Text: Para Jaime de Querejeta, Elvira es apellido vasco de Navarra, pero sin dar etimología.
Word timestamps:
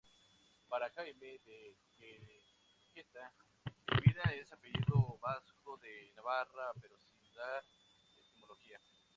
Para 0.67 0.89
Jaime 0.91 1.37
de 1.45 1.75
Querejeta, 1.99 3.31
Elvira 3.87 4.23
es 4.33 4.51
apellido 4.51 5.19
vasco 5.21 5.77
de 5.77 6.11
Navarra, 6.15 6.73
pero 6.81 6.97
sin 6.97 7.31
dar 7.35 7.63
etimología. 8.23 8.79